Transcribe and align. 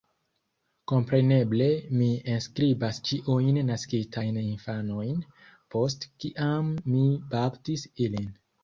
Kompreneble 0.91 1.67
mi 1.99 2.07
enskribas 2.37 3.01
ĉiujn 3.11 3.61
naskitajn 3.69 4.43
infanojn, 4.47 5.23
post 5.77 6.11
kiam 6.25 6.75
mi 6.93 7.09
baptis 7.37 7.91
ilin. 8.09 8.31